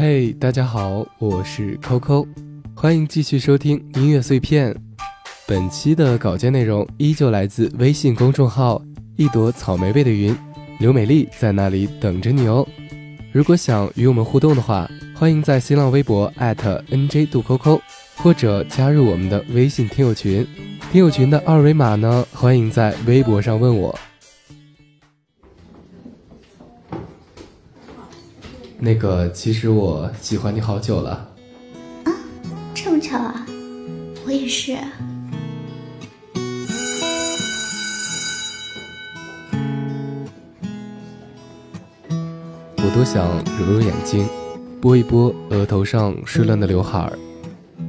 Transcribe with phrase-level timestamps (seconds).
[0.00, 2.26] 嘿，大家好，我是 Coco，
[2.74, 4.74] 欢迎继续收听音乐碎片。
[5.46, 8.80] 本期的稿件内容依旧来自微信公众号
[9.16, 10.34] “一朵草莓味的云”，
[10.80, 12.66] 刘美丽在那里等着你哦。
[13.30, 17.78] 如果想与我们互动的话，欢迎在新浪微博 @nj 杜 Coco，
[18.16, 20.46] 或者加入我们的微信听友群。
[20.90, 23.94] 听友群的二维码呢，欢迎在微博上问我。
[28.82, 31.10] 那个，其实我喜欢你好久了。
[32.04, 32.12] 啊，
[32.74, 33.46] 这么巧啊！
[34.24, 34.74] 我也是。
[42.78, 44.26] 我多想揉揉眼睛，
[44.80, 47.18] 拨一拨额头上睡乱的刘海儿，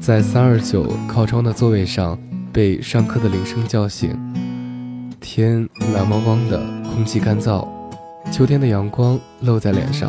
[0.00, 2.16] 在三二九靠窗的座位上
[2.52, 4.16] 被上课的铃声叫醒。
[5.20, 7.66] 天蓝汪汪的，空气干燥，
[8.32, 10.08] 秋天的阳光露在脸上，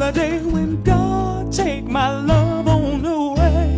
[0.00, 3.68] the day when God take my love on away.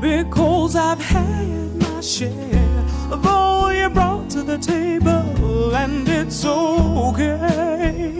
[0.00, 8.16] Because I've had my share of all you brought to the table, and it's okay.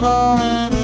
[0.00, 0.75] Mm.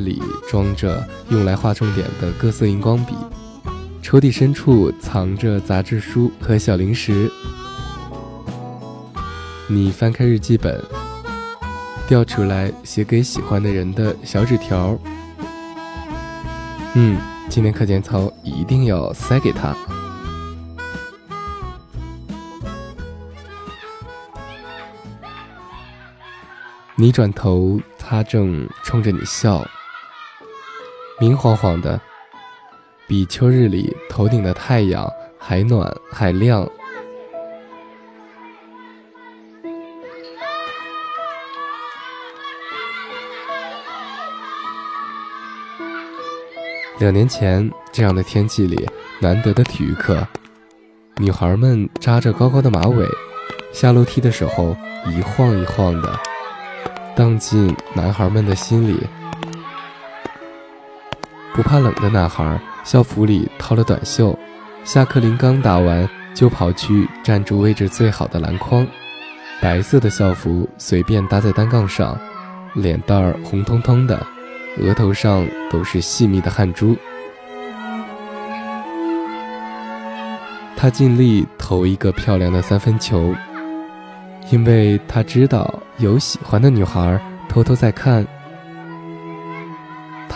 [0.00, 3.14] 里装着用来画重点的各色荧光笔，
[4.02, 7.30] 抽屉深处藏着杂志书和小零食。
[9.68, 10.82] 你翻开日记本，
[12.08, 14.98] 调出来写给喜欢的人的小纸条。
[16.94, 19.76] 嗯，今天课间操一定要塞给他。
[26.96, 27.80] 你转头。
[28.12, 29.64] 他正冲着你笑，
[31.20, 32.00] 明晃晃的，
[33.06, 35.06] 比秋日里头顶的太阳
[35.38, 36.66] 还暖还亮。
[46.98, 48.88] 两年前这样的天气里，
[49.20, 50.26] 难得的体育课，
[51.18, 53.06] 女孩们扎着高高的马尾，
[53.74, 56.18] 下楼梯的时候一晃一晃的。
[57.14, 59.06] 荡进男孩们的心里。
[61.60, 64.34] 不怕冷的男孩，校服里套了短袖，
[64.82, 68.86] 下课铃刚打完，就跑去站住位置最好的篮筐。
[69.60, 72.18] 白色的校服随便搭在单杠上，
[72.72, 74.26] 脸蛋儿红彤彤的，
[74.78, 76.96] 额头上都是细密的汗珠。
[80.78, 83.34] 他尽力投一个漂亮的三分球。
[84.50, 88.26] 因为他知道有喜欢的女孩偷偷在看，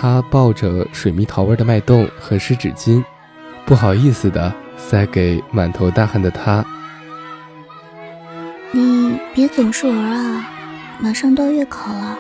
[0.05, 3.03] 他抱着水蜜桃味的脉动和湿纸巾，
[3.65, 6.63] 不好意思的塞给满头大汗的他。
[8.71, 10.47] 你别总是玩啊，
[11.01, 12.19] 马上到月考了。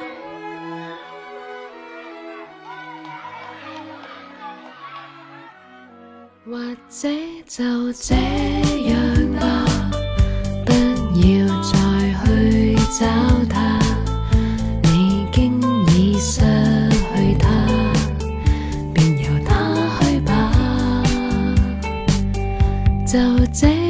[6.46, 6.58] 或
[6.88, 7.08] 者
[7.46, 9.03] 就这样
[23.44, 23.83] 就这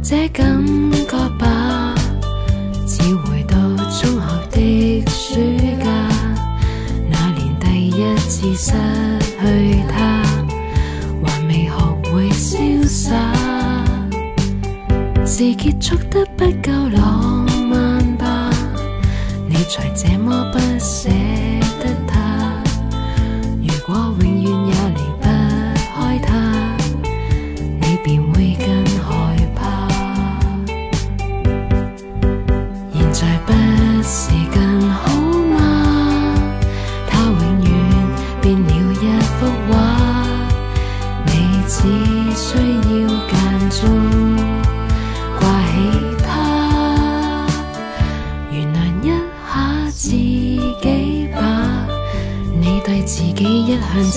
[0.00, 0.46] 这感
[0.92, 1.94] 觉吧？
[2.86, 3.56] 似回到
[4.00, 5.40] 中学的暑
[5.82, 5.86] 假，
[7.10, 8.72] 那年第一次失
[9.38, 10.22] 去他，
[11.22, 11.70] 还未学
[12.10, 13.12] 会潇洒，
[15.26, 16.24] 是结束得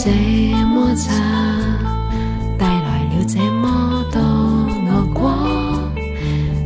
[0.04, 0.10] 这
[0.66, 1.12] 么差，
[2.58, 5.32] 带来了这么多恶果，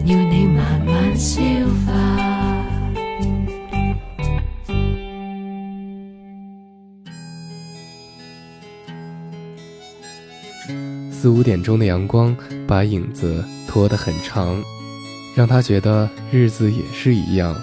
[0.05, 1.41] 要你慢慢消
[1.85, 1.93] 化。
[11.11, 12.35] 四五点钟的阳光
[12.67, 14.61] 把影子拖得很长，
[15.35, 17.55] 让他觉得日子也是一样。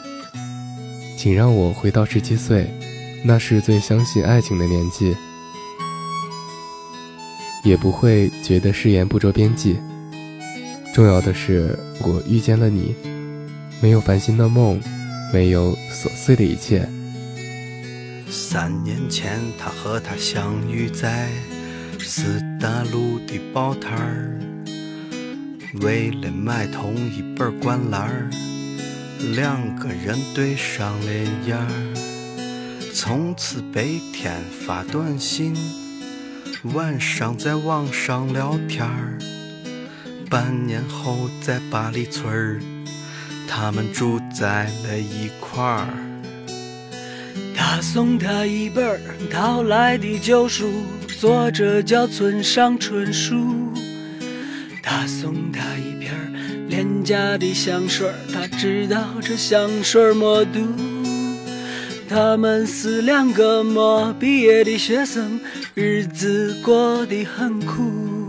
[1.17, 2.69] 请让我回到十七岁，
[3.25, 5.17] 那是最相信爱情的年纪，
[7.63, 9.79] 也不会觉得誓言不着边际。
[10.95, 12.95] 重要的是，我遇见了你，
[13.81, 14.81] 没有烦心的梦，
[15.33, 16.87] 没有琐碎的一切。
[18.29, 21.29] 三年前，他和她相遇在
[21.99, 24.41] 四大路的报摊儿，
[25.81, 28.31] 为了买同一本灌篮儿，
[29.35, 31.13] 两个人对上了
[31.47, 31.95] 眼儿，
[32.95, 34.35] 从此白天
[34.67, 35.55] 发短信，
[36.75, 39.19] 晚上在网上聊天儿。
[40.31, 42.61] 半年后，在八里村儿，
[43.49, 45.89] 他们住在了一块儿。
[47.55, 49.01] 他送她一本
[49.31, 50.71] 淘来的旧书，
[51.19, 53.35] 作者叫村上春树。
[54.83, 56.11] 他送她一瓶
[56.69, 60.61] 廉价的香水，他知道这香水没毒。
[62.09, 65.41] 他们是两个没毕业的学生，
[65.75, 68.29] 日子过得很苦，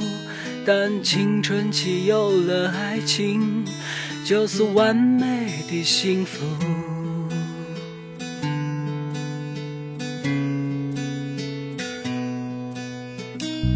[0.65, 3.65] 但青春期有了爱情，
[4.23, 6.39] 就是完美的幸福。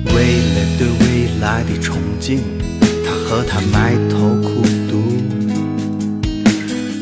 [0.06, 2.40] 为了对未来的憧憬，
[3.06, 5.04] 他和她埋头苦读。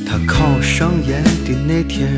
[0.08, 2.18] 他考上研的那天，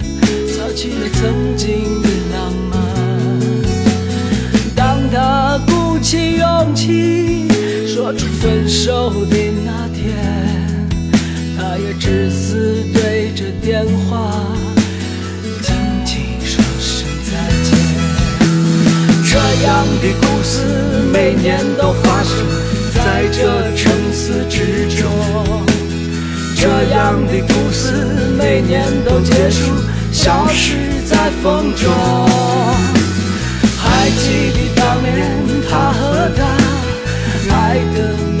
[0.71, 2.79] 擦去了曾经的浪漫。
[4.73, 7.45] 当他鼓起勇气
[7.85, 9.35] 说出分手的
[9.65, 10.15] 那天，
[11.57, 14.31] 他也只是对着电话
[15.61, 15.75] 轻
[16.05, 17.31] 轻说声再
[17.63, 17.77] 见。
[19.29, 20.63] 这样的故事
[21.11, 22.33] 每年都发生
[22.95, 25.05] 在这城市之中，
[26.55, 27.91] 这样的故事
[28.37, 29.69] 每年都结束，
[30.11, 30.75] 消失
[31.05, 31.89] 在风中。
[33.77, 35.11] 还记得当年
[35.69, 38.40] 他和她爱的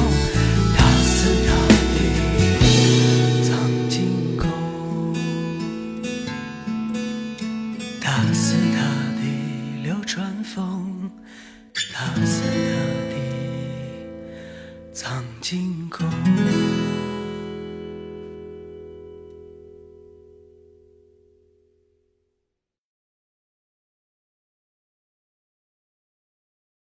[8.01, 8.81] 他是她
[9.21, 11.11] 的流川枫，
[11.93, 12.05] 他